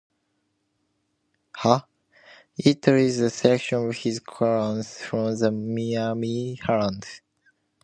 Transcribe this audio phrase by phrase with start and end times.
[2.57, 7.05] It is a selection of his columns from the "Miami Herald".